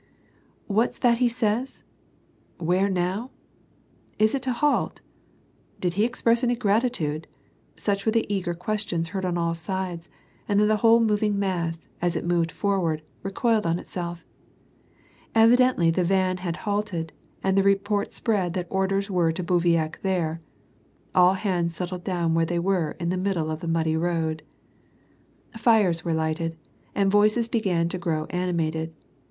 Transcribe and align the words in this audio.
"What's 0.67 0.97
that 0.97 1.19
he 1.19 1.29
says?"—" 1.29 1.83
Where 2.57 2.89
now?"—" 2.89 3.29
Is 4.19 4.33
it 4.33 4.41
to 4.49 4.51
halt?"—" 4.51 4.99
Did 5.79 5.93
he 5.93 6.05
express 6.05 6.43
any 6.43 6.55
gratitude?" 6.55 7.27
such 7.77 8.03
w^ere 8.03 8.11
the 8.11 8.25
eager 8.27 8.55
ques 8.55 8.81
tions 8.83 9.09
heard 9.09 9.25
on 9.25 9.37
all 9.37 9.53
sides 9.53 10.09
and 10.49 10.59
then 10.59 10.67
the 10.67 10.77
whole 10.77 10.99
moving 11.01 11.37
mass 11.37 11.85
as 12.01 12.15
it 12.15 12.25
moved 12.25 12.49
forward, 12.49 13.03
recoiled 13.21 13.67
on 13.67 13.77
itself. 13.77 14.25
Evidently, 15.35 15.91
the 15.91 16.03
van 16.03 16.37
had 16.37 16.55
halted, 16.65 17.13
and 17.43 17.55
the 17.55 17.61
report 17.61 18.09
si)read 18.09 18.53
that 18.53 18.65
orders 18.71 19.07
were 19.11 19.31
to 19.31 19.43
bivouac 19.43 19.99
there. 20.01 20.39
All 21.13 21.35
hands 21.35 21.75
settled 21.75 22.03
down 22.03 22.33
where 22.33 22.45
they 22.47 22.57
were 22.57 22.95
in 22.99 23.09
the 23.09 23.17
middle 23.17 23.51
of 23.51 23.59
the 23.59 23.67
muddy 23.67 23.95
road. 23.95 24.41
Fires 25.55 26.03
were 26.03 26.13
lighted, 26.15 26.57
and 26.95 27.11
voices 27.11 27.47
began 27.47 27.87
to 27.89 27.99
grow 27.99 28.25
animated. 28.31 28.95